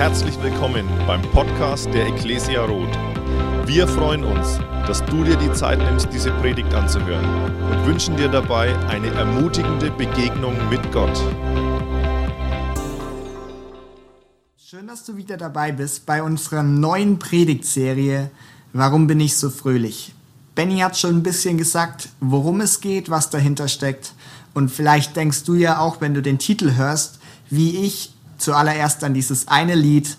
[0.00, 2.96] Herzlich willkommen beim Podcast der Ecclesia Roth.
[3.66, 7.22] Wir freuen uns, dass du dir die Zeit nimmst, diese Predigt anzuhören
[7.70, 11.14] und wünschen dir dabei eine ermutigende Begegnung mit Gott.
[14.56, 18.30] Schön, dass du wieder dabei bist bei unserer neuen Predigtserie
[18.72, 20.14] Warum bin ich so fröhlich?
[20.54, 24.14] Benny hat schon ein bisschen gesagt, worum es geht, was dahinter steckt.
[24.54, 27.18] Und vielleicht denkst du ja auch, wenn du den Titel hörst,
[27.50, 30.16] wie ich zuallererst an dieses eine Lied,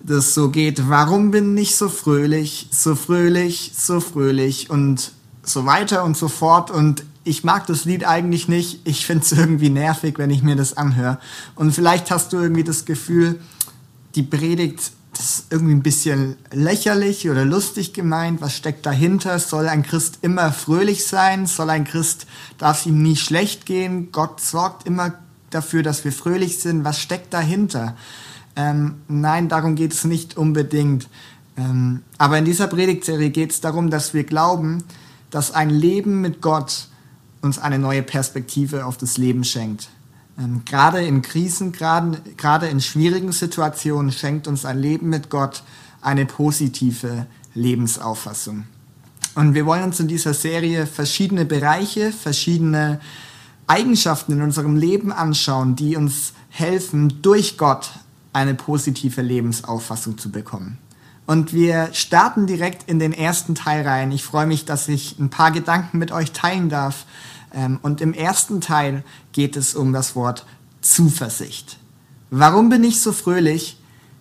[0.00, 5.12] das so geht, warum bin ich so fröhlich, so fröhlich, so fröhlich und
[5.42, 6.70] so weiter und so fort.
[6.70, 8.80] Und ich mag das Lied eigentlich nicht.
[8.84, 11.18] Ich finde es irgendwie nervig, wenn ich mir das anhöre.
[11.54, 13.40] Und vielleicht hast du irgendwie das Gefühl,
[14.14, 18.40] die Predigt ist irgendwie ein bisschen lächerlich oder lustig gemeint.
[18.40, 19.38] Was steckt dahinter?
[19.38, 21.46] Soll ein Christ immer fröhlich sein?
[21.46, 24.12] Soll ein Christ, darf es ihm nie schlecht gehen?
[24.12, 25.14] Gott sorgt immer
[25.50, 26.84] dafür, dass wir fröhlich sind.
[26.84, 27.96] Was steckt dahinter?
[28.56, 31.08] Ähm, nein, darum geht es nicht unbedingt.
[31.56, 34.84] Ähm, aber in dieser Predigtserie geht es darum, dass wir glauben,
[35.30, 36.88] dass ein Leben mit Gott
[37.40, 39.88] uns eine neue Perspektive auf das Leben schenkt.
[40.38, 45.62] Ähm, gerade in Krisen, gerade in schwierigen Situationen schenkt uns ein Leben mit Gott
[46.00, 48.64] eine positive Lebensauffassung.
[49.34, 53.00] Und wir wollen uns in dieser Serie verschiedene Bereiche, verschiedene
[53.68, 57.90] Eigenschaften in unserem Leben anschauen, die uns helfen, durch Gott
[58.32, 60.78] eine positive Lebensauffassung zu bekommen.
[61.26, 64.10] Und wir starten direkt in den ersten Teil rein.
[64.12, 67.04] Ich freue mich, dass ich ein paar Gedanken mit euch teilen darf,
[67.54, 70.44] ähm, und im ersten Teil geht es um das Wort
[70.80, 71.78] Zuversicht.
[72.30, 73.80] Warum bin ich so fröhlich?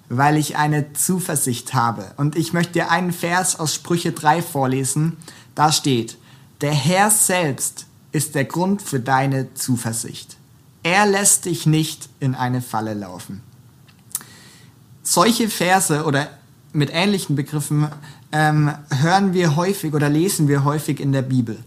[0.10, 2.14] Weil ich eine Zuversicht habe.
[2.16, 5.18] Und ich möchte dir einen Vers aus Sprüche 3 vorlesen.
[5.54, 6.18] Da steht,
[6.62, 7.87] der Herr selbst
[8.18, 10.38] ist der Grund für deine Zuversicht.
[10.82, 13.44] Er lässt dich nicht in eine Falle laufen.
[15.04, 16.28] Solche Verse oder
[16.74, 17.88] mit ähnlichen Begriffen
[18.32, 21.60] ähm, hören wir häufig oder lesen wir häufig in der Bibel.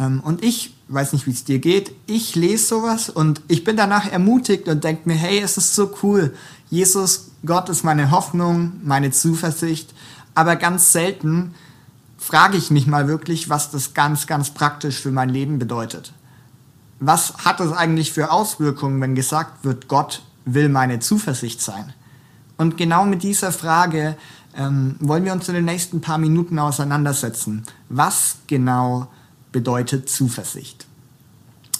[0.00, 3.76] Ähm, und ich weiß nicht, wie es dir geht, ich lese sowas und ich bin
[3.76, 6.34] danach ermutigt und denke mir, hey, es ist so cool.
[6.68, 9.94] Jesus, Gott ist meine Hoffnung, meine Zuversicht.
[10.34, 11.54] Aber ganz selten
[12.22, 16.12] frage ich mich mal wirklich, was das ganz, ganz praktisch für mein Leben bedeutet.
[17.00, 21.92] Was hat das eigentlich für Auswirkungen, wenn gesagt wird, Gott will meine Zuversicht sein?
[22.56, 24.16] Und genau mit dieser Frage
[24.56, 27.64] ähm, wollen wir uns in den nächsten paar Minuten auseinandersetzen.
[27.88, 29.08] Was genau
[29.50, 30.86] bedeutet Zuversicht.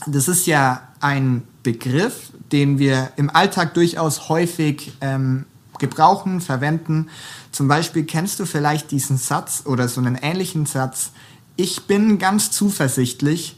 [0.07, 5.47] Das ist ja ein Begriff, den wir im Alltag durchaus häufig ähm,
[5.83, 7.11] gebrauchen, verwenden.
[7.51, 11.11] Zum Beispiel kennst du vielleicht diesen Satz oder so einen ähnlichen Satz,
[11.57, 13.57] ich bin ganz zuversichtlich,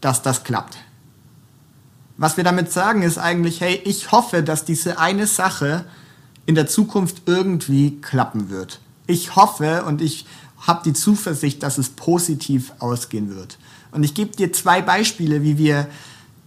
[0.00, 0.78] dass das klappt.
[2.16, 5.84] Was wir damit sagen ist eigentlich, hey, ich hoffe, dass diese eine Sache
[6.46, 8.78] in der Zukunft irgendwie klappen wird.
[9.08, 10.26] Ich hoffe und ich
[10.60, 13.58] habe die Zuversicht, dass es positiv ausgehen wird.
[13.90, 15.88] Und ich gebe dir zwei Beispiele, wie wir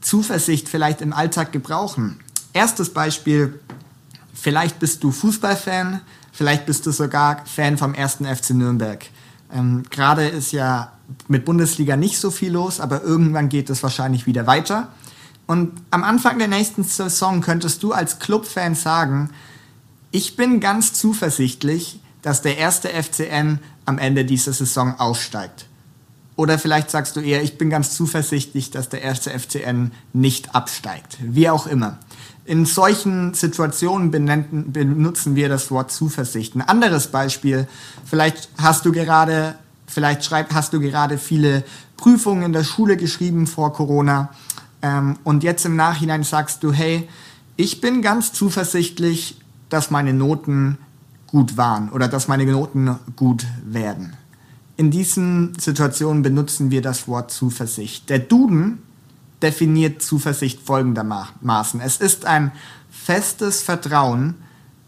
[0.02, 2.20] Zuversicht vielleicht im Alltag gebrauchen.
[2.54, 3.60] Erstes Beispiel,
[4.40, 9.06] vielleicht bist du Fußballfan, vielleicht bist du sogar Fan vom ersten FC Nürnberg.
[9.54, 10.92] Ähm, Gerade ist ja
[11.28, 14.90] mit Bundesliga nicht so viel los, aber irgendwann geht es wahrscheinlich wieder weiter.
[15.46, 19.30] Und am Anfang der nächsten Saison könntest du als Clubfan sagen,
[20.12, 25.66] ich bin ganz zuversichtlich, dass der erste FCN am Ende dieser Saison aufsteigt.
[26.36, 31.18] Oder vielleicht sagst du eher, ich bin ganz zuversichtlich, dass der erste FCN nicht absteigt.
[31.22, 31.98] Wie auch immer.
[32.48, 36.56] In solchen Situationen benennen, benutzen wir das Wort Zuversicht.
[36.56, 37.68] Ein anderes Beispiel,
[38.06, 41.66] vielleicht hast du gerade, vielleicht schreib, hast du gerade viele
[41.98, 44.30] Prüfungen in der Schule geschrieben vor Corona
[44.82, 47.10] ähm, und jetzt im Nachhinein sagst du, hey,
[47.58, 49.38] ich bin ganz zuversichtlich,
[49.68, 50.78] dass meine Noten
[51.28, 54.14] gut waren oder dass meine Noten gut werden.
[54.78, 58.10] In diesen Situationen benutzen wir das Wort Zuversicht.
[58.10, 58.80] Der Duden
[59.42, 61.82] definiert Zuversicht folgendermaßen.
[61.82, 62.52] Es ist ein
[62.90, 64.36] festes Vertrauen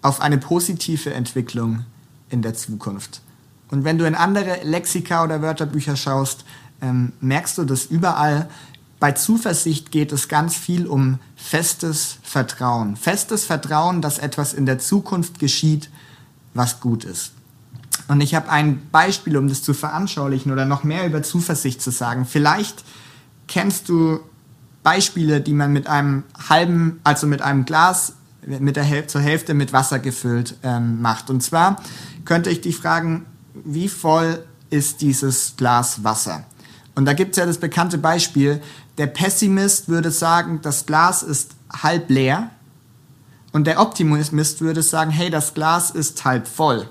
[0.02, 1.86] auf eine positive Entwicklung
[2.30, 3.22] in der Zukunft.
[3.70, 6.46] Und wenn du in andere Lexika oder Wörterbücher schaust,
[6.82, 8.50] ähm, merkst du das überall.
[9.00, 12.96] Bei Zuversicht geht es ganz viel um festes Vertrauen.
[12.96, 15.90] Festes Vertrauen, dass etwas in der Zukunft geschieht,
[16.54, 17.34] was gut ist.
[18.08, 21.92] Und ich habe ein Beispiel, um das zu veranschaulichen oder noch mehr über Zuversicht zu
[21.92, 22.26] sagen.
[22.26, 22.84] Vielleicht
[23.48, 24.20] kennst du
[24.84, 28.14] Beispiele, die man mit einem halben, also mit einem Glas
[28.46, 31.30] mit der Häl zur Hälfte mit Wasser gefüllt ähm, macht.
[31.30, 31.82] Und zwar
[32.26, 36.46] könnte ich dich fragen, wie voll ist dieses Glas Wasser?
[36.96, 38.62] Und da gibt es ja das bekannte Beispiel,
[38.98, 42.50] der Pessimist würde sagen, das Glas ist halb leer
[43.52, 46.88] Und der Optimist würde sagen, hey, das Glas ist halb voll.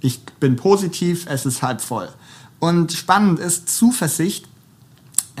[0.00, 2.08] Ich bin positiv, es ist halb voll.
[2.58, 4.46] Und spannend ist, Zuversicht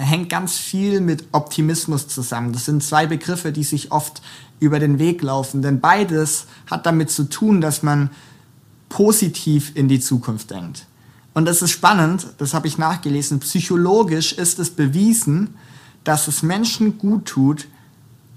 [0.00, 2.52] hängt ganz viel mit Optimismus zusammen.
[2.52, 4.22] Das sind zwei Begriffe, die sich oft
[4.58, 8.10] über den Weg laufen, denn beides hat damit zu tun, dass man
[8.88, 10.86] positiv in die Zukunft denkt.
[11.32, 15.54] Und das ist spannend, das habe ich nachgelesen, psychologisch ist es bewiesen,
[16.04, 17.68] dass es Menschen gut tut,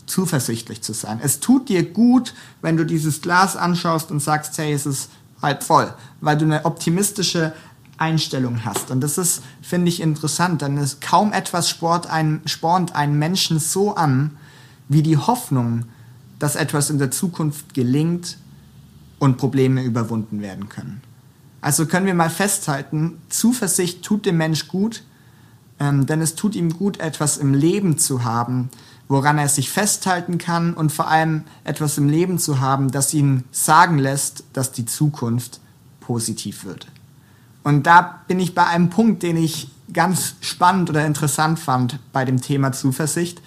[0.05, 1.19] zuversichtlich zu sein.
[1.21, 5.09] Es tut dir gut, wenn du dieses Glas anschaust und sagst, hey, es ist
[5.41, 7.53] halb voll, weil du eine optimistische
[8.03, 8.91] Einstellung hast.
[8.91, 13.59] Und das ist, finde ich, interessant, denn es kaum etwas sport ein, spornt einen Menschen
[13.59, 14.31] so an,
[14.89, 15.85] wie die Hoffnung,
[16.37, 18.37] dass etwas in der Zukunft gelingt
[19.19, 21.01] und Probleme überwunden werden können.
[21.61, 25.03] Also können wir mal festhalten, Zuversicht tut dem Mensch gut,
[25.79, 28.69] ähm, denn es tut ihm gut, etwas im Leben zu haben,
[29.07, 33.45] woran er sich festhalten kann und vor allem etwas im Leben zu haben, das ihn
[33.51, 35.61] sagen lässt, dass die Zukunft
[36.01, 36.87] positiv wird.
[37.63, 42.25] Und da bin ich bei einem Punkt, den ich ganz spannend oder interessant fand bei
[42.25, 43.41] dem Thema Zuversicht.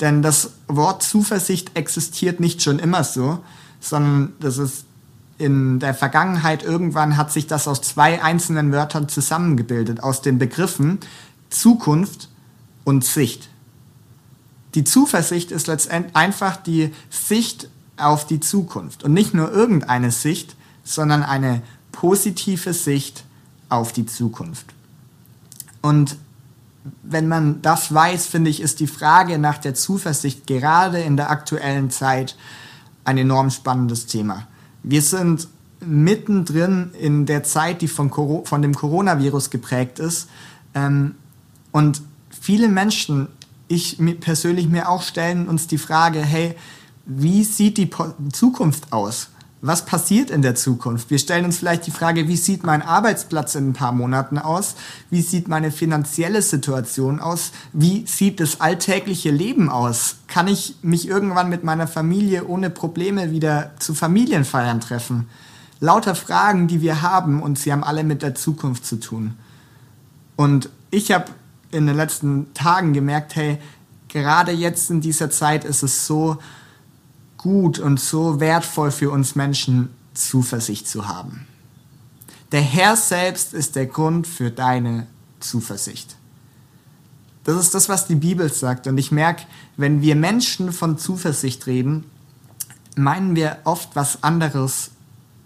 [0.00, 3.38] Denn das Wort Zuversicht existiert nicht schon immer so,
[3.80, 4.84] sondern das ist
[5.38, 11.00] in der Vergangenheit irgendwann hat sich das aus zwei einzelnen Wörtern zusammengebildet, aus den Begriffen
[11.50, 12.28] Zukunft
[12.84, 13.48] und Sicht.
[14.74, 20.56] Die Zuversicht ist letztendlich einfach die Sicht auf die Zukunft und nicht nur irgendeine Sicht,
[20.84, 23.24] sondern eine positive Sicht
[23.72, 24.66] auf die Zukunft.
[25.80, 26.16] Und
[27.02, 31.30] wenn man das weiß, finde ich, ist die Frage nach der Zuversicht gerade in der
[31.30, 32.36] aktuellen Zeit
[33.04, 34.46] ein enorm spannendes Thema.
[34.82, 35.48] Wir sind
[35.80, 38.10] mittendrin in der Zeit, die von,
[38.44, 40.28] von dem Coronavirus geprägt ist.
[40.74, 41.16] Ähm,
[41.72, 43.28] und viele Menschen,
[43.68, 46.54] ich persönlich mir auch, stellen uns die Frage, hey,
[47.04, 47.90] wie sieht die
[48.32, 49.30] Zukunft aus?
[49.62, 51.08] Was passiert in der Zukunft?
[51.08, 54.74] Wir stellen uns vielleicht die Frage, wie sieht mein Arbeitsplatz in ein paar Monaten aus?
[55.08, 57.52] Wie sieht meine finanzielle Situation aus?
[57.72, 60.16] Wie sieht das alltägliche Leben aus?
[60.26, 65.28] Kann ich mich irgendwann mit meiner Familie ohne Probleme wieder zu Familienfeiern treffen?
[65.78, 69.36] Lauter Fragen, die wir haben und sie haben alle mit der Zukunft zu tun.
[70.34, 71.26] Und ich habe
[71.70, 73.58] in den letzten Tagen gemerkt, hey,
[74.08, 76.38] gerade jetzt in dieser Zeit ist es so,
[77.42, 81.46] gut und so wertvoll für uns Menschen, Zuversicht zu haben.
[82.52, 85.06] Der Herr selbst ist der Grund für deine
[85.40, 86.16] Zuversicht.
[87.44, 88.86] Das ist das, was die Bibel sagt.
[88.86, 89.44] Und ich merke,
[89.76, 92.04] wenn wir Menschen von Zuversicht reden,
[92.94, 94.90] meinen wir oft was anderes,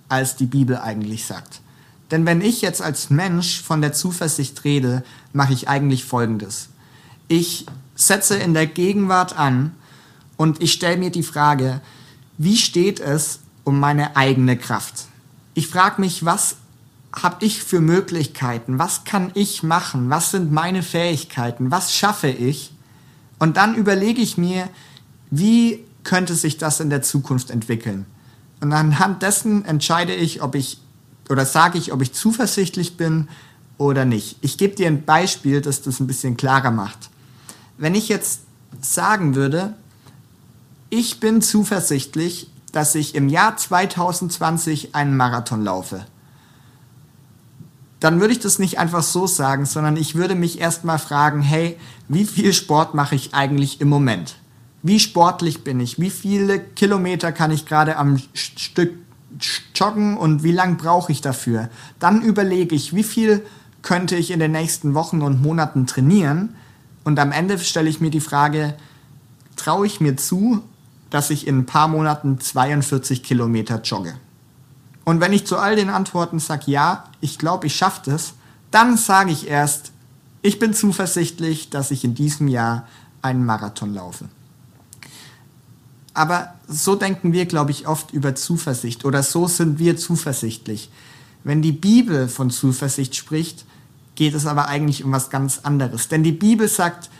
[0.09, 1.61] als die Bibel eigentlich sagt.
[2.11, 5.03] Denn wenn ich jetzt als Mensch von der Zuversicht rede,
[5.33, 6.69] mache ich eigentlich Folgendes.
[7.29, 7.67] Ich
[7.97, 9.73] setze in der Gegenwart an
[10.37, 11.81] und ich stelle mir die Frage,
[12.39, 15.07] wie steht es um meine eigene Kraft?
[15.55, 16.57] Ich frage mich, was
[17.15, 18.79] habe ich für Möglichkeiten?
[18.79, 20.11] Was kann ich machen?
[20.11, 21.71] Was sind meine Fähigkeiten?
[21.71, 22.73] Was schaffe ich?
[23.39, 24.69] Und dann überlege ich mir,
[25.31, 28.07] wie könnte sich das in der Zukunft entwickeln?
[28.61, 30.79] Und anhand dessen entscheide ich, ob ich
[31.29, 33.29] oder sage ich, ob ich zuversichtlich bin
[33.79, 34.37] oder nicht.
[34.41, 37.11] Ich gebe dir ein Beispiel, das das ein bisschen klarer macht.
[37.79, 38.43] Wenn ich jetzt
[38.81, 39.75] sagen würde,
[40.97, 46.07] ich bin zuversichtlich, dass ich im Jahr 2020 einen Marathon laufe.
[48.01, 51.77] Dann würde ich das nicht einfach so sagen, sondern ich würde mich erstmal fragen, hey,
[52.09, 54.37] wie viel Sport mache ich eigentlich im Moment?
[54.83, 56.01] Wie sportlich bin ich?
[56.01, 58.95] Wie viele Kilometer kann ich gerade am Stück
[59.75, 61.69] joggen und wie lang brauche ich dafür?
[61.99, 63.45] Dann überlege ich, wie viel
[63.83, 66.55] könnte ich in den nächsten Wochen und Monaten trainieren?
[67.05, 68.75] Und am Ende stelle ich mir die Frage,
[69.57, 70.63] traue ich mir zu,
[71.11, 74.15] dass ich in ein paar Monaten 42 Kilometer jogge.
[75.05, 78.35] Und wenn ich zu all den Antworten sage, ja, ich glaube, ich schaffe das,
[78.71, 79.93] dann sage ich erst,
[80.43, 82.87] ich bin zuversichtlich, dass ich in diesem Jahr
[83.23, 84.27] einen Marathon laufe.
[86.13, 90.91] Aber so denken wir, glaube ich, oft über Zuversicht oder so sind wir zuversichtlich.
[91.45, 93.65] Wenn die Bibel von Zuversicht spricht,
[94.15, 96.09] geht es aber eigentlich um was ganz anderes.
[96.09, 97.11] Denn die Bibel sagt,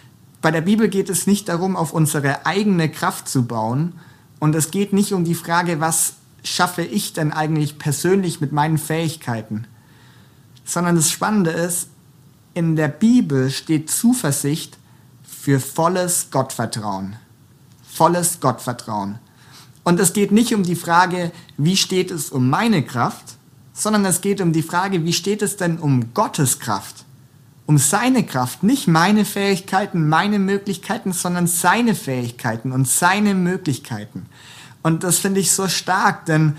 [0.47, 3.95] bei der Bibel geht es nicht darum, auf unsere eigene Kraft zu bauen.
[4.39, 6.13] Und es geht nicht um die Frage, was
[6.45, 9.67] schaffe ich denn eigentlich persönlich mit meinen Fähigkeiten.
[10.65, 11.89] Sondern das Spannende ist,
[12.55, 14.79] in der Bibel steht Zuversicht
[15.25, 17.17] für volles Gottvertrauen.
[17.83, 19.19] Volles Gottvertrauen.
[19.83, 23.35] Und es geht nicht um die Frage, wie steht es um meine Kraft,
[23.73, 27.06] sondern es geht um die Frage, wie steht es denn um Gottes Kraft
[27.67, 34.27] um seine Kraft, nicht meine Fähigkeiten, meine Möglichkeiten, sondern seine Fähigkeiten und seine Möglichkeiten.
[34.83, 36.57] Und das finde ich so stark, denn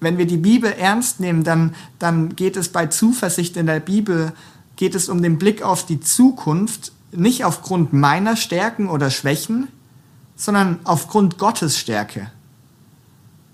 [0.00, 4.32] wenn wir die Bibel ernst nehmen, dann, dann geht es bei Zuversicht in der Bibel,
[4.76, 9.68] geht es um den Blick auf die Zukunft, nicht aufgrund meiner Stärken oder Schwächen,
[10.36, 12.30] sondern aufgrund Gottes Stärke.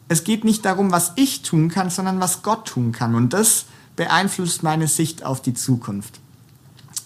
[0.09, 3.15] Es geht nicht darum, was ich tun kann, sondern was Gott tun kann.
[3.15, 3.67] Und das
[3.97, 6.21] beeinflusst meine Sicht auf die Zukunft.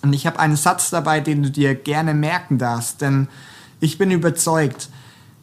[0.05, 3.27] Und ich habe einen Satz dabei, den du dir gerne merken darfst, denn
[3.81, 4.91] ich bin überzeugt,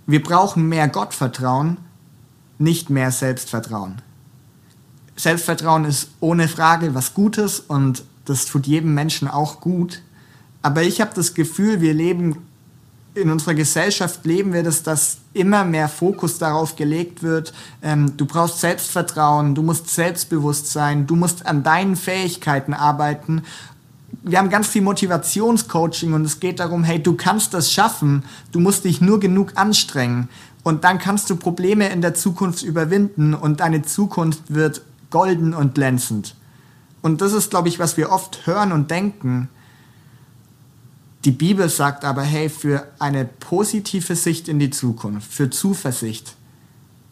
[0.06, 1.78] wir brauchen mehr Gottvertrauen,
[2.60, 4.04] nicht mehr Selbstvertrauen.
[5.16, 10.04] Selbstvertrauen ist ohne Frage was Gutes und das tut jedem Menschen auch gut.
[10.62, 12.46] Aber ich habe das Gefühl, wir leben
[13.14, 18.26] in unserer Gesellschaft leben wir das, dass immer mehr Fokus darauf gelegt wird, ähm, du
[18.26, 23.44] brauchst Selbstvertrauen, du musst selbstbewusst sein, du musst an deinen Fähigkeiten arbeiten.
[24.24, 28.60] Wir haben ganz viel Motivationscoaching und es geht darum, hey, du kannst das schaffen, du
[28.60, 30.30] musst dich nur genug anstrengen
[30.64, 35.74] und dann kannst du Probleme in der Zukunft überwinden und deine Zukunft wird golden und
[35.74, 36.36] glänzend.
[37.02, 39.50] Und das ist, glaube ich, was wir oft hören und denken.
[41.26, 46.36] Die Bibel sagt aber, hey, für eine positive Sicht in die Zukunft, für Zuversicht,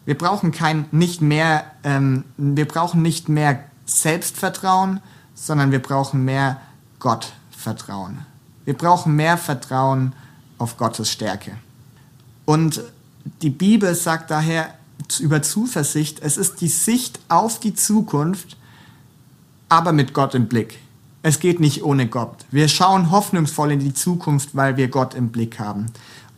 [0.04, 5.00] wir brauchen kein nicht mehr, ähm, wir brauchen nicht mehr Selbstvertrauen,
[5.34, 6.60] sondern wir brauchen mehr
[7.00, 8.24] Gottvertrauen.
[8.64, 10.12] Wir brauchen mehr Vertrauen
[10.58, 11.56] auf Gottes Stärke.
[12.44, 12.82] Und
[13.42, 14.74] die Bibel sagt daher
[15.18, 18.56] über Zuversicht, es ist die Sicht auf die Zukunft,
[19.68, 20.78] aber mit Gott im Blick.
[21.22, 22.46] Es geht nicht ohne Gott.
[22.50, 25.86] Wir schauen hoffnungsvoll in die Zukunft, weil wir Gott im Blick haben.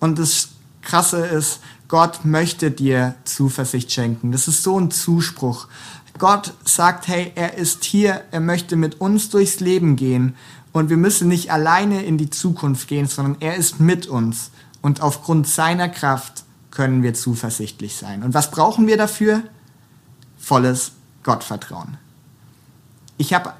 [0.00, 0.49] Und das
[0.83, 4.33] Krasse ist, Gott möchte dir Zuversicht schenken.
[4.33, 5.69] Das ist so ein Zuspruch.
[6.23, 10.37] Gott sagt, hey, er ist hier, er möchte mit uns durchs Leben gehen
[10.71, 14.52] und wir müssen nicht alleine in die Zukunft gehen, sondern er ist mit uns
[14.83, 18.23] und aufgrund seiner Kraft können wir zuversichtlich sein.
[18.23, 19.43] Und was brauchen wir dafür?
[20.38, 20.93] Volles
[21.25, 21.97] Gottvertrauen.
[23.17, 23.55] Ich habe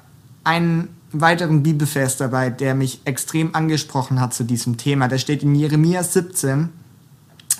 [0.45, 5.09] einen weiteren Bibelvers dabei, der mich extrem angesprochen hat zu diesem Thema.
[5.09, 6.69] Der steht in Jeremia 17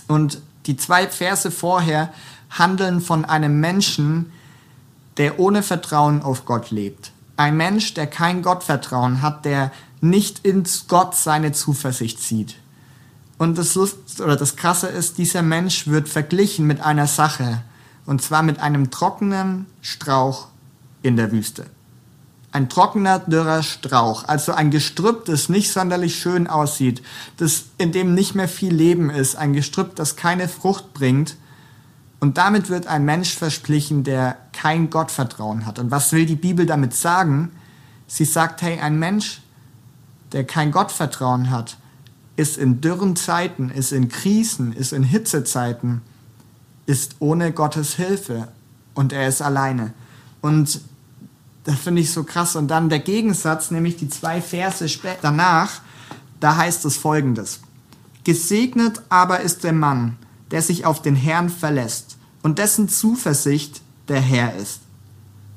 [0.07, 2.13] und die zwei Verse vorher
[2.49, 4.31] handeln von einem Menschen,
[5.17, 7.11] der ohne Vertrauen auf Gott lebt.
[7.37, 12.55] Ein Mensch, der kein Gottvertrauen hat, der nicht ins Gott seine Zuversicht zieht.
[13.37, 17.61] Und das Lust oder das Krasse ist, dieser Mensch wird verglichen mit einer Sache,
[18.05, 20.47] und zwar mit einem trockenen Strauch
[21.01, 21.65] in der Wüste
[22.53, 27.01] ein trockener, dürrer Strauch, also ein Gestrüpp, das nicht sonderlich schön aussieht,
[27.37, 31.35] das, in dem nicht mehr viel Leben ist, ein Gestrüpp, das keine Frucht bringt.
[32.23, 35.77] Und damit wird ein Mensch verglichen, der kein Gottvertrauen hat.
[35.77, 37.51] Und was will die Bibel damit sagen?
[38.07, 39.41] Sie sagt, hey, ein Mensch,
[40.31, 41.75] der kein Gottvertrauen hat,
[42.37, 46.01] ist in dürren Zeiten, ist in Krisen, ist in Hitzezeiten,
[46.85, 48.47] ist ohne Gottes Hilfe
[48.93, 49.93] und er ist alleine.
[50.39, 50.79] Und
[51.65, 52.55] das finde ich so krass.
[52.55, 54.87] Und dann der Gegensatz, nämlich die zwei Verse
[55.21, 55.81] danach,
[56.39, 57.59] da heißt es folgendes.
[58.23, 60.15] Gesegnet aber ist der Mann,
[60.53, 64.81] der sich auf den Herrn verlässt und dessen Zuversicht der Herr ist.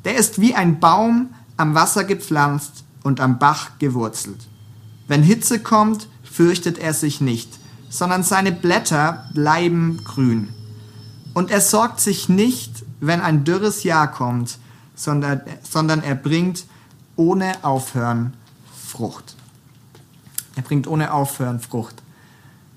[0.07, 4.49] Der ist wie ein Baum am Wasser gepflanzt und am Bach gewurzelt.
[5.07, 7.59] Wenn Hitze kommt, fürchtet er sich nicht,
[7.91, 10.49] sondern seine Blätter bleiben grün.
[11.35, 14.59] Und er sorgt sich nicht, wenn ein dürres Jahr kommt,
[14.95, 16.65] sondern, sondern er bringt
[17.17, 18.33] ohne Aufhören
[18.75, 19.37] Frucht.
[20.55, 22.03] Er bringt ohne Aufhören Frucht.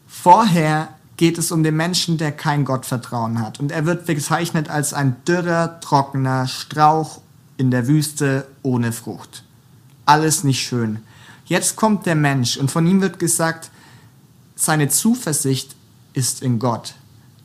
[0.05, 3.59] Vorher geht es um den Menschen, der kein Gottvertrauen hat.
[3.59, 7.19] Und er wird bezeichnet als ein dürrer, trockener Strauch
[7.57, 9.43] in der Wüste ohne Frucht.
[10.05, 10.99] Alles nicht schön.
[11.43, 13.69] Jetzt kommt der Mensch und von ihm wird gesagt,
[14.55, 15.75] seine Zuversicht
[16.13, 16.93] ist in Gott.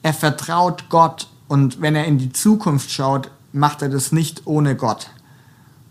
[0.02, 4.76] Er vertraut Gott und wenn er in die Zukunft schaut, macht er das nicht ohne
[4.76, 5.10] Gott.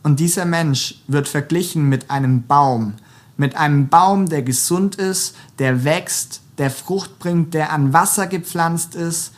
[0.03, 2.93] Und dieser Mensch wird verglichen mit einem Baum,
[3.37, 8.95] mit einem Baum, der gesund ist, der wächst, der Frucht bringt, der an Wasser gepflanzt
[8.95, 9.33] ist.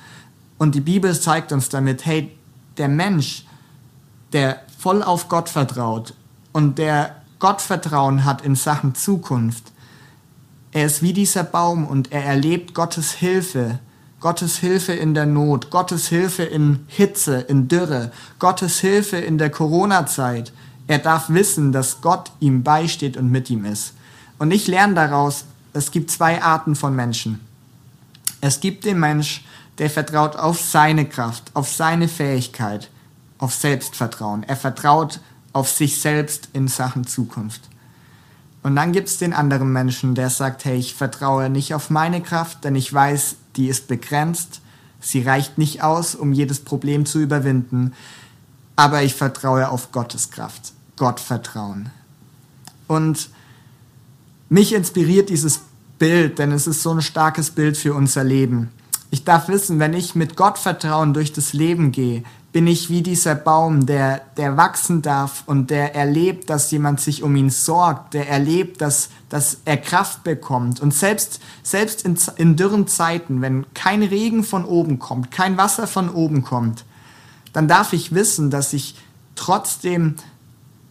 [0.57, 2.31] Und die Bibel zeigt uns damit, hey,
[2.77, 3.45] der Mensch,
[4.33, 6.13] der voll auf Gott vertraut
[6.51, 9.71] und der Gottvertrauen hat in Sachen Zukunft,
[10.71, 13.79] er ist wie dieser Baum und er erlebt Gottes Hilfe
[14.25, 19.51] Gottes Hilfe in der Not, Gottes Hilfe in Hitze, in Dürre, Gottes Hilfe in der
[19.51, 20.51] Corona-Zeit.
[20.87, 23.93] Er darf wissen, dass Gott ihm beisteht und mit ihm ist.
[24.37, 27.39] Und ich lerne daraus, es gibt zwei Arten von Menschen.
[28.41, 29.43] Es gibt den Mensch,
[29.77, 32.89] der vertraut auf seine Kraft, auf seine Fähigkeit,
[33.39, 34.43] auf Selbstvertrauen.
[34.43, 35.19] Er vertraut
[35.53, 37.61] auf sich selbst in Sachen Zukunft.
[38.61, 42.21] Und dann gibt es den anderen Menschen, der sagt, hey, ich vertraue nicht auf meine
[42.21, 44.61] Kraft, denn ich weiß, die ist begrenzt,
[45.05, 47.93] Sie reicht nicht aus, um jedes Problem zu überwinden,
[48.75, 50.73] aber ich vertraue auf Gottes Kraft.
[50.97, 51.89] Gott vertrauen.
[52.87, 53.29] Und
[54.49, 55.61] mich inspiriert dieses
[55.97, 58.69] Bild, denn es ist so ein starkes Bild für unser Leben.
[59.11, 63.01] Ich darf wissen, wenn ich mit Gott vertrauen durch das Leben gehe, bin ich wie
[63.01, 68.13] dieser Baum, der, der wachsen darf und der erlebt, dass jemand sich um ihn sorgt,
[68.13, 70.79] der erlebt, dass, dass er Kraft bekommt.
[70.79, 75.85] Und selbst, selbst in, in dürren Zeiten, wenn kein Regen von oben kommt, kein Wasser
[75.85, 76.85] von oben kommt,
[77.51, 78.95] dann darf ich wissen, dass ich
[79.35, 80.15] trotzdem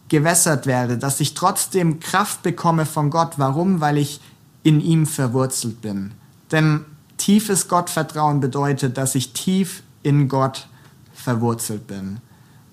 [0.09, 3.33] gewässert werde, dass ich trotzdem Kraft bekomme von Gott.
[3.37, 3.81] Warum?
[3.81, 4.21] Weil ich
[4.63, 6.11] in ihm verwurzelt bin.
[6.51, 6.85] Denn
[7.17, 10.67] tiefes Gottvertrauen bedeutet, dass ich tief in Gott
[11.13, 12.17] verwurzelt bin.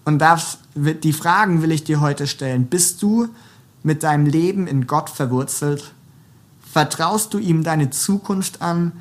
[0.04, 2.66] Und das, die Fragen will ich dir heute stellen.
[2.66, 3.28] Bist du
[3.82, 5.92] mit deinem Leben in Gott verwurzelt?
[6.72, 8.92] Vertraust du ihm deine Zukunft an?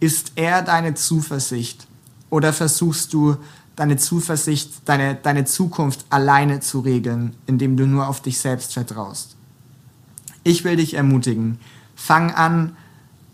[0.00, 1.86] Ist er deine Zuversicht?
[2.30, 3.36] Oder versuchst du
[3.78, 9.36] deine Zuversicht, deine, deine Zukunft alleine zu regeln, indem du nur auf dich selbst vertraust?
[10.42, 11.60] Ich will dich ermutigen.
[11.94, 12.76] Fang an,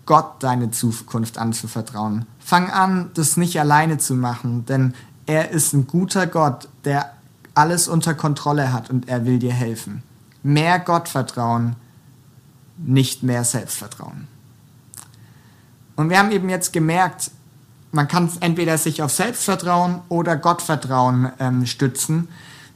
[0.04, 2.26] Gott deine Zukunft anzuvertrauen.
[2.38, 7.14] Fang an, das nicht alleine zu machen, denn er ist ein guter Gott, der
[7.54, 10.02] alles unter Kontrolle hat und er will dir helfen.
[10.42, 11.76] Mehr Gottvertrauen,
[12.76, 14.28] nicht mehr Selbstvertrauen.
[15.96, 17.30] Und wir haben eben jetzt gemerkt,
[17.94, 22.28] man kann entweder sich auf Selbstvertrauen oder Gottvertrauen ähm, stützen.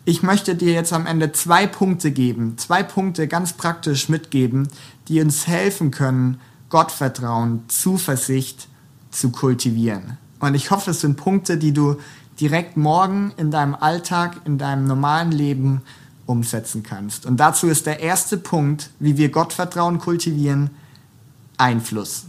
[0.04, 4.68] Ich möchte dir jetzt am Ende zwei Punkte geben, zwei Punkte ganz praktisch mitgeben,
[5.08, 8.68] die uns helfen können, Gottvertrauen, Zuversicht
[9.10, 10.18] zu kultivieren.
[10.38, 11.96] Und ich hoffe, es sind Punkte, die du
[12.40, 15.82] direkt morgen in deinem Alltag, in deinem normalen Leben
[16.26, 17.26] umsetzen kannst.
[17.26, 20.70] Und dazu ist der erste Punkt, wie wir Gottvertrauen kultivieren,
[21.56, 22.26] Einfluss.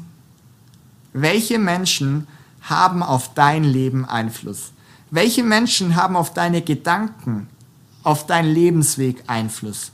[1.14, 2.28] Welche Menschen
[2.70, 4.72] haben auf dein Leben Einfluss?
[5.12, 7.48] Welche Menschen haben auf deine Gedanken,
[8.04, 9.92] auf deinen Lebensweg Einfluss?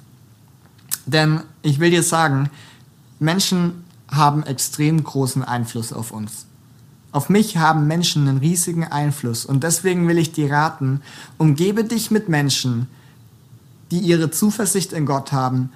[1.05, 2.49] Denn ich will dir sagen,
[3.19, 6.45] Menschen haben extrem großen Einfluss auf uns.
[7.11, 11.01] Auf mich haben Menschen einen riesigen Einfluss und deswegen will ich dir raten,
[11.37, 12.87] umgebe dich mit Menschen,
[13.91, 15.71] die ihre Zuversicht in Gott haben,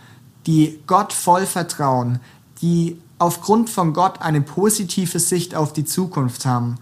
[0.47, 2.19] die Gott voll vertrauen,
[2.62, 6.77] die aufgrund von Gott eine positive Sicht auf die Zukunft haben,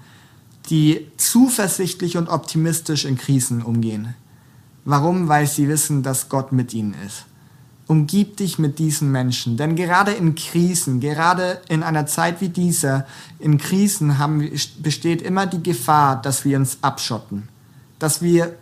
[0.70, 4.16] die zuversichtlich und optimistisch in Krisen umgehen.
[4.86, 5.28] Warum?
[5.28, 7.26] Weil sie wissen, dass Gott mit ihnen ist
[7.88, 9.58] umgib dich mit diesen Menschen.
[9.58, 13.08] Denn gerade in Krisen, gerade in einer Zeit wie dieser,
[13.40, 17.48] in Krisen haben, besteht immer die Gefahr, dass wir uns abschotten,
[17.98, 18.56] dass wir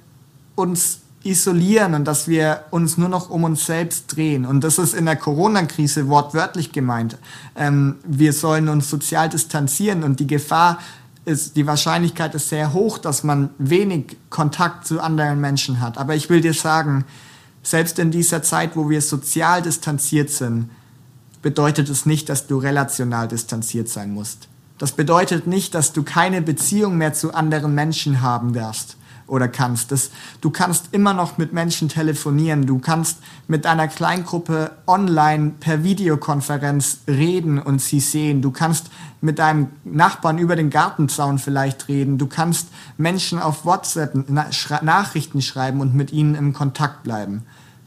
[0.53, 4.45] uns isolieren und dass wir uns nur noch um uns selbst drehen.
[4.45, 7.17] Und das ist in der Corona-Krise wortwörtlich gemeint.
[7.55, 10.79] Ähm, wir sollen uns sozial distanzieren und die Gefahr
[11.25, 15.97] ist, die Wahrscheinlichkeit ist sehr hoch, dass man wenig Kontakt zu anderen Menschen hat.
[15.97, 17.05] Aber ich will dir sagen,
[17.63, 20.69] selbst in dieser Zeit, wo wir sozial distanziert sind,
[21.41, 24.47] bedeutet es nicht, dass du relational distanziert sein musst.
[24.77, 29.91] Das bedeutet nicht, dass du keine Beziehung mehr zu anderen Menschen haben darfst oder kannst.
[29.91, 30.11] Das,
[30.41, 32.65] du kannst immer noch mit Menschen telefonieren.
[32.65, 38.41] Du kannst mit einer Kleingruppe online per Videokonferenz reden und sie sehen.
[38.41, 38.89] Du kannst
[39.21, 42.17] mit deinem Nachbarn über den Gartenzaun vielleicht reden.
[42.17, 47.43] Du kannst Menschen auf WhatsApp Nachrichten schreiben und mit ihnen im Kontakt bleiben.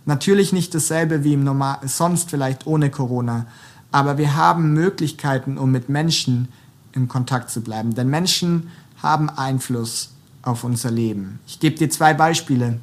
[0.07, 3.47] Natürlich nicht dasselbe wie im Normal, sonst vielleicht ohne Corona,
[3.93, 6.49] aber wir haben Möglichkeiten, um mit Menschen
[6.93, 7.95] in Kontakt zu bleiben.
[7.95, 8.71] Denn Menschen
[9.03, 11.41] haben Einfluss auf unser Leben.
[11.47, 12.79] Ich gebe dir zwei Beispiele.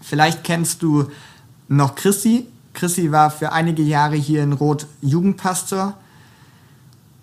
[0.00, 1.10] Vielleicht kennst du
[1.68, 2.46] noch Chrissy.
[2.74, 5.94] Chrissy war für einige Jahre hier in Rot Jugendpastor.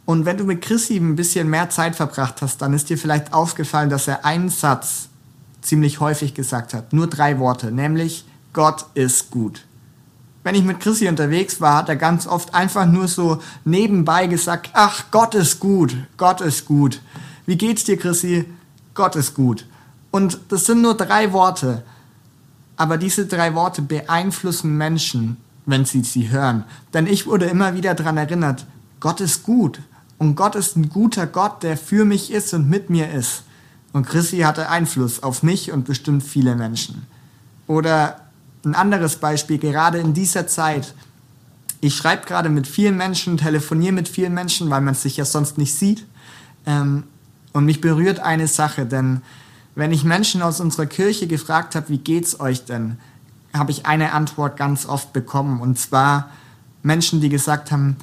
[0.06, 3.34] Und wenn du mit Chrissy ein bisschen mehr Zeit verbracht hast, dann ist dir vielleicht
[3.34, 5.10] aufgefallen, dass er einen Satz
[5.62, 6.94] ziemlich häufig gesagt hat.
[6.94, 9.66] Nur drei Worte, nämlich Gott ist gut.
[10.44, 14.72] Wenn ich mit Chrissy unterwegs war, hat er ganz oft einfach nur so nebenbei gesagt,
[14.74, 17.02] ach, Gott ist gut, Gott ist gut.
[17.46, 18.46] Wie geht's dir, Chrissy?
[19.00, 19.66] Gott ist gut.
[20.12, 21.84] Und das sind nur drei Worte.
[22.76, 26.66] Aber diese drei Worte beeinflussen Menschen, wenn sie sie hören.
[26.94, 28.66] Denn ich wurde immer wieder daran erinnert,
[29.00, 29.80] Gott ist gut.
[30.18, 33.44] Und Gott ist ein guter Gott, der für mich ist und mit mir ist.
[33.94, 37.08] Und Chrissy hatte Einfluss auf mich und bestimmt viele Menschen.
[37.68, 38.20] Oder
[38.66, 40.94] ein anderes Beispiel, gerade in dieser Zeit.
[41.80, 45.58] Ich schreibe gerade mit vielen Menschen, telefoniere mit vielen Menschen, weil man sich ja sonst
[45.58, 46.06] nicht sieht.
[46.66, 47.06] Ähm,
[47.54, 49.22] und mich berührt eine Sache, denn
[49.76, 52.98] wenn ich Menschen aus unserer Kirche gefragt habe, wie geht's euch denn,
[53.54, 55.62] habe ich eine Antwort ganz oft bekommen.
[55.62, 56.30] Und zwar
[56.84, 57.96] Menschen, die gesagt haben,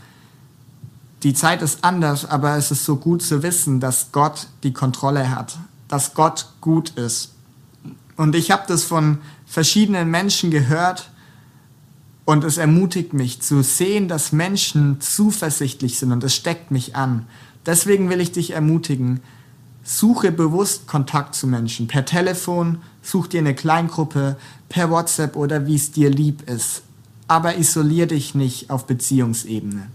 [1.23, 5.35] die Zeit ist anders, aber es ist so gut zu wissen, dass Gott die Kontrolle
[5.35, 7.33] hat, dass Gott gut ist.
[8.17, 11.11] Und ich habe das von verschiedenen Menschen gehört
[12.25, 17.27] und es ermutigt mich zu sehen, dass Menschen zuversichtlich sind und es steckt mich an.
[17.65, 19.21] Deswegen will ich dich ermutigen,
[19.87, 21.87] suche bewusst Kontakt zu Menschen.
[21.87, 24.37] Per Telefon, such dir eine Kleingruppe,
[24.69, 26.83] per WhatsApp oder wie es dir lieb ist.
[27.29, 29.87] Aber isolier dich nicht auf Beziehungsebene.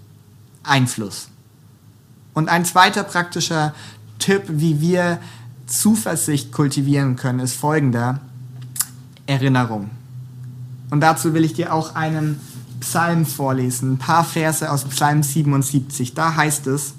[0.64, 1.28] Einfluss.
[2.34, 3.74] Und ein zweiter praktischer
[4.18, 5.20] Tipp, wie wir
[5.68, 8.22] Zuversicht kultivieren können, ist folgender.
[9.28, 9.90] Erinnerung.
[10.90, 12.40] Und dazu will ich dir auch einen
[12.80, 16.14] Psalm vorlesen, ein paar Verse aus Psalm 77.
[16.14, 16.94] Da heißt es,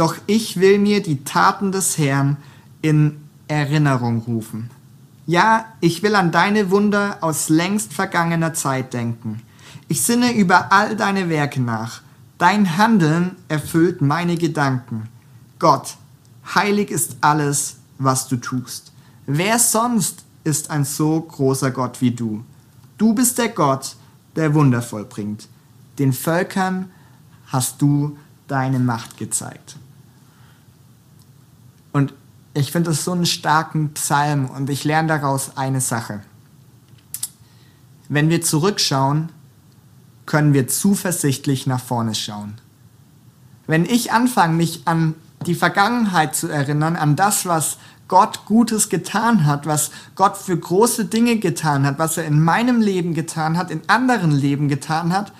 [0.00, 2.38] Doch ich will mir die Taten des Herrn
[2.80, 4.70] in Erinnerung rufen.
[5.26, 9.42] Ja, ich will an deine Wunder aus längst vergangener Zeit denken.
[9.88, 12.00] Ich sinne über all deine Werke nach.
[12.38, 15.10] Dein Handeln erfüllt meine Gedanken.
[15.58, 15.96] Gott,
[16.54, 18.92] heilig ist alles, was du tust.
[19.26, 22.42] Wer sonst ist ein so großer Gott wie du?
[22.96, 23.96] Du bist der Gott,
[24.34, 25.46] der Wunder vollbringt.
[25.98, 26.90] Den Völkern
[27.48, 28.16] hast du
[28.48, 29.76] deine Macht gezeigt.
[31.92, 32.14] Und
[32.54, 36.20] ich finde es so einen starken Psalm und ich lerne daraus eine Sache.
[38.08, 39.30] Wenn wir zurückschauen,
[40.26, 42.54] können wir zuversichtlich nach vorne schauen.
[43.66, 45.14] Wenn ich anfange, mich an
[45.46, 51.04] die Vergangenheit zu erinnern, an das, was Gott Gutes getan hat, was Gott für große
[51.04, 55.32] Dinge getan hat, was er in meinem Leben getan hat, in anderen Leben getan hat,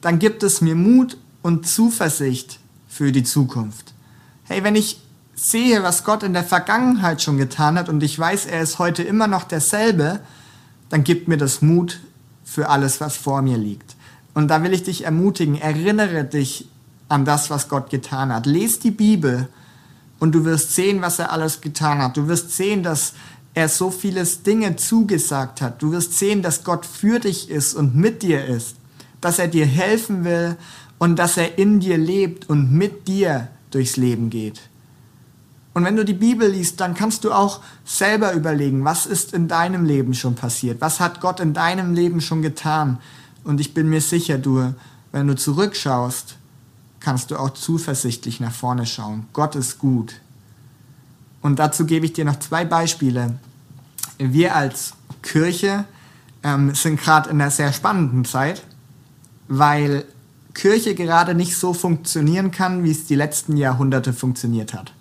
[0.00, 3.94] dann gibt es mir Mut und Zuversicht für die Zukunft.
[4.44, 5.01] Hey, wenn ich
[5.34, 9.02] sehe, was Gott in der Vergangenheit schon getan hat und ich weiß, er ist heute
[9.02, 10.20] immer noch derselbe,
[10.88, 12.00] dann gibt mir das Mut
[12.44, 13.96] für alles, was vor mir liegt.
[14.34, 16.68] Und da will ich dich ermutigen, erinnere dich
[17.08, 18.46] an das, was Gott getan hat.
[18.46, 19.48] Lies die Bibel
[20.18, 22.16] und du wirst sehen, was er alles getan hat.
[22.16, 23.14] Du wirst sehen, dass
[23.54, 25.82] er so vieles Dinge zugesagt hat.
[25.82, 28.76] Du wirst sehen, dass Gott für dich ist und mit dir ist,
[29.20, 30.56] dass er dir helfen will
[30.98, 34.60] und dass er in dir lebt und mit dir durchs Leben geht.
[35.74, 39.48] Und wenn du die Bibel liest, dann kannst du auch selber überlegen, was ist in
[39.48, 40.80] deinem Leben schon passiert?
[40.80, 42.98] Was hat Gott in deinem Leben schon getan?
[43.44, 44.74] Und ich bin mir sicher, du,
[45.12, 46.36] wenn du zurückschaust,
[47.00, 49.26] kannst du auch zuversichtlich nach vorne schauen.
[49.32, 50.14] Gott ist gut.
[51.40, 53.38] Und dazu gebe ich dir noch zwei Beispiele.
[54.18, 55.84] Wir als Kirche
[56.42, 58.62] ähm, sind gerade in einer sehr spannenden Zeit,
[59.48, 60.04] weil
[60.54, 64.92] Kirche gerade nicht so funktionieren kann, wie es die letzten Jahrhunderte funktioniert hat.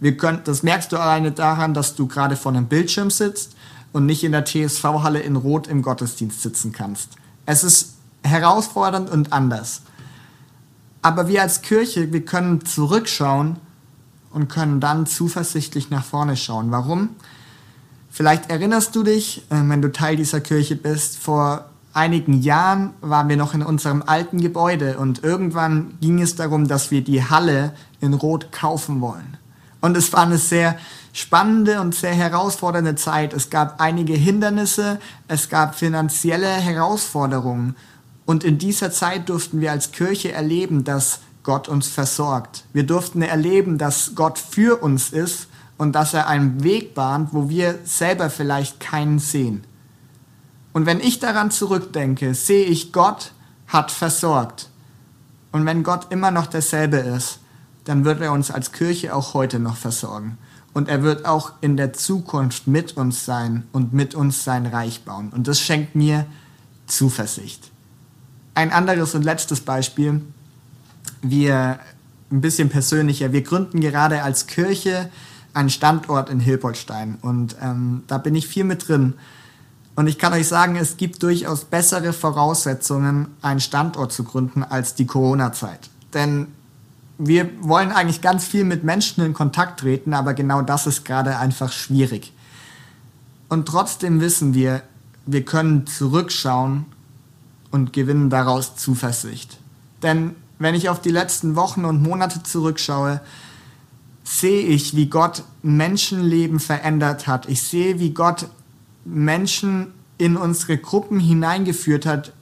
[0.00, 3.56] Wir können, das merkst du alleine daran, dass du gerade vor einem Bildschirm sitzt
[3.92, 7.10] und nicht in der TSV-Halle in Rot im Gottesdienst sitzen kannst.
[7.46, 9.82] Es ist herausfordernd und anders.
[11.02, 13.56] Aber wir als Kirche, wir können zurückschauen
[14.32, 16.70] und können dann zuversichtlich nach vorne schauen.
[16.70, 17.10] Warum?
[18.10, 23.28] Vielleicht erinnerst du dich, äh, wenn du Teil dieser Kirche bist, vor einigen Jahren waren
[23.28, 27.72] wir noch in unserem alten Gebäude und irgendwann ging es darum, dass wir die Halle
[28.00, 29.38] in Rot kaufen wollen.
[29.86, 30.76] Und es war eine sehr
[31.12, 33.32] spannende und sehr herausfordernde Zeit.
[33.32, 37.76] Es gab einige Hindernisse, es gab finanzielle Herausforderungen.
[38.24, 42.64] Und in dieser Zeit durften wir als Kirche erleben, dass Gott uns versorgt.
[42.72, 45.46] Wir durften erleben, dass Gott für uns ist
[45.78, 49.62] und dass er einen Weg bahnt, wo wir selber vielleicht keinen sehen.
[50.72, 53.30] Und wenn ich daran zurückdenke, sehe ich, Gott
[53.68, 54.68] hat versorgt.
[55.52, 57.38] Und wenn Gott immer noch derselbe ist,
[57.86, 60.36] dann wird er uns als Kirche auch heute noch versorgen.
[60.74, 65.04] Und er wird auch in der Zukunft mit uns sein und mit uns sein Reich
[65.04, 65.30] bauen.
[65.30, 66.26] Und das schenkt mir
[66.86, 67.70] Zuversicht
[68.56, 70.22] ein anderes und letztes Beispiel.
[71.22, 71.78] Wir,
[72.32, 75.10] ein bisschen persönlicher, wir gründen gerade als Kirche
[75.52, 79.14] einen Standort in Hilpoltstein und ähm, da bin ich viel mit drin.
[79.94, 84.94] Und ich kann euch sagen, es gibt durchaus bessere Voraussetzungen, einen Standort zu gründen als
[84.94, 85.88] die Corona-Zeit.
[86.12, 86.48] Denn
[87.18, 91.38] wir wollen eigentlich ganz viel mit Menschen in Kontakt treten, aber genau das ist gerade
[91.38, 92.32] einfach schwierig.
[93.48, 94.82] Und trotzdem wissen wir,
[95.24, 96.86] wir können zurückschauen
[97.70, 99.58] und gewinnen daraus Zuversicht.
[100.02, 103.20] Denn wenn ich auf die letzten Wochen und Monate zurückschaue,
[104.24, 107.48] sehe ich, wie Gott Menschenleben verändert hat.
[107.48, 108.48] Ich sehe, wie Gott
[109.04, 112.32] Menschen in unsere Gruppen hineingeführt hat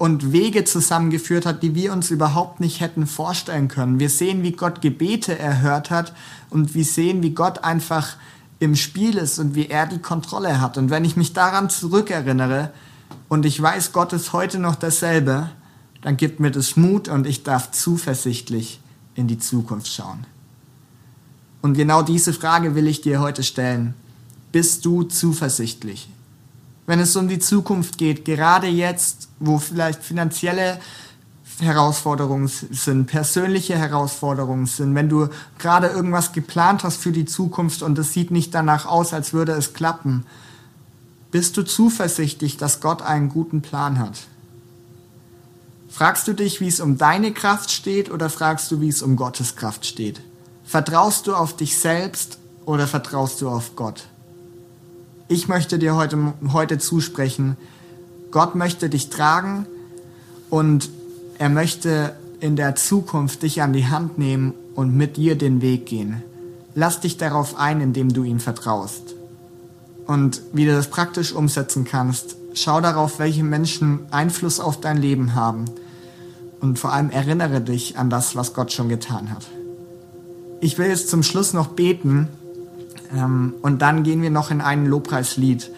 [0.00, 4.00] und Wege zusammengeführt hat, die wir uns überhaupt nicht hätten vorstellen können.
[4.00, 6.14] Wir sehen, wie Gott Gebete erhört hat
[6.48, 8.16] und wir sehen, wie Gott einfach
[8.60, 10.78] im Spiel ist und wie er die Kontrolle hat.
[10.78, 12.70] Und wenn ich mich daran zurückerinnere,
[13.28, 15.50] und ich weiß, Gott ist heute noch dasselbe,
[16.00, 18.80] dann gibt mir das Mut und ich darf zuversichtlich
[19.14, 20.24] in die Zukunft schauen.
[21.60, 23.92] Und genau diese Frage will ich dir heute stellen.
[24.50, 26.08] Bist du zuversichtlich?
[26.90, 30.80] Wenn es um die Zukunft geht, gerade jetzt, wo vielleicht finanzielle
[31.60, 35.28] Herausforderungen sind, persönliche Herausforderungen sind, wenn du
[35.60, 39.52] gerade irgendwas geplant hast für die Zukunft und es sieht nicht danach aus, als würde
[39.52, 40.26] es klappen,
[41.30, 44.22] bist du zuversichtlich, dass Gott einen guten Plan hat?
[45.90, 49.14] Fragst du dich, wie es um deine Kraft steht oder fragst du, wie es um
[49.14, 50.22] Gottes Kraft steht?
[50.64, 54.08] Vertraust du auf dich selbst oder vertraust du auf Gott?
[55.32, 57.56] Ich möchte dir heute, heute zusprechen,
[58.32, 59.64] Gott möchte dich tragen
[60.50, 60.90] und
[61.38, 65.86] er möchte in der Zukunft dich an die Hand nehmen und mit dir den Weg
[65.86, 66.24] gehen.
[66.74, 69.14] Lass dich darauf ein, indem du ihm vertraust.
[70.04, 75.36] Und wie du das praktisch umsetzen kannst, schau darauf, welche Menschen Einfluss auf dein Leben
[75.36, 75.66] haben.
[76.60, 79.46] Und vor allem erinnere dich an das, was Gott schon getan hat.
[80.60, 82.26] Ich will jetzt zum Schluss noch beten
[83.16, 85.70] ähm, und dann gehen wir noch in ein Lobpreislied.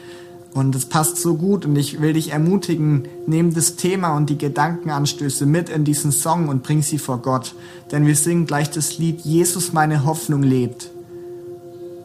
[0.54, 4.36] Und es passt so gut und ich will dich ermutigen, nimm das Thema und die
[4.36, 7.54] Gedankenanstöße mit in diesen Song und bring sie vor Gott.
[7.90, 10.90] Denn wir singen gleich das Lied Jesus meine Hoffnung lebt.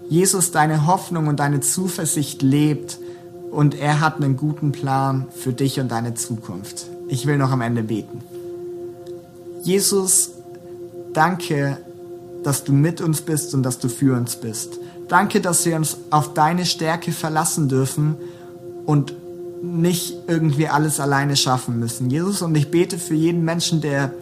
[0.09, 2.99] Jesus deine Hoffnung und deine Zuversicht lebt
[3.51, 6.85] und er hat einen guten Plan für dich und deine Zukunft.
[7.09, 8.21] Ich will noch am Ende beten.
[9.63, 10.31] Jesus,
[11.11, 11.77] danke,
[12.43, 14.79] dass du mit uns bist und dass du für uns bist.
[15.07, 18.17] Danke, dass wir uns auf deine Stärke verlassen dürfen
[18.85, 19.13] und
[19.61, 22.09] nicht irgendwie alles alleine schaffen müssen.
[22.09, 24.13] Jesus, und ich bete für jeden Menschen, der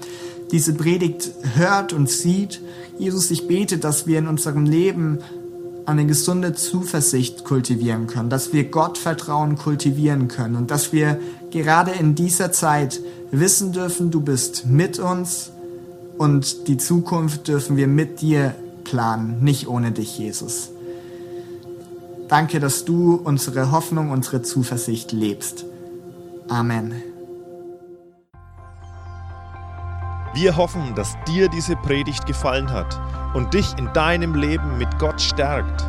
[0.51, 2.61] diese Predigt hört und sieht.
[2.97, 5.19] Jesus, ich bete, dass wir in unserem Leben
[5.85, 11.19] eine gesunde Zuversicht kultivieren können, dass wir Gottvertrauen kultivieren können und dass wir
[11.51, 15.51] gerade in dieser Zeit wissen dürfen, du bist mit uns
[16.17, 20.69] und die Zukunft dürfen wir mit dir planen, nicht ohne dich, Jesus.
[22.27, 25.63] Danke, dass du unsere Hoffnung, unsere Zuversicht lebst.
[26.49, 26.95] Amen.
[30.33, 32.99] Wir hoffen, dass dir diese Predigt gefallen hat
[33.35, 35.85] und dich in deinem Leben mit Gott stärkt.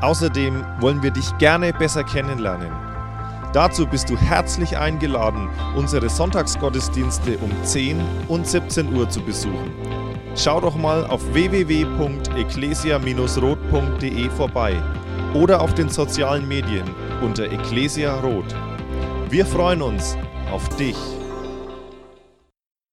[0.00, 2.70] Außerdem wollen wir dich gerne besser kennenlernen.
[3.52, 9.72] Dazu bist du herzlich eingeladen, unsere Sonntagsgottesdienste um 10 und 17 Uhr zu besuchen.
[10.36, 14.80] Schau doch mal auf www.ecclesia-rot.de vorbei
[15.34, 16.88] oder auf den sozialen Medien
[17.20, 18.54] unter Ecclesia Rot.
[19.30, 20.16] Wir freuen uns
[20.50, 20.96] auf dich.